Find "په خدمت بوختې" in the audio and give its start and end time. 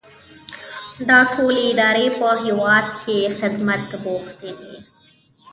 3.27-4.51